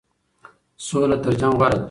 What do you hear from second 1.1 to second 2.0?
تر جنګ غوره ده.